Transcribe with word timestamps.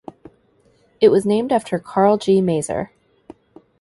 It 0.99 1.09
was 1.09 1.27
named 1.27 1.51
after 1.51 1.77
Karl 1.77 2.17
G. 2.17 2.41
Maeser. 2.41 2.89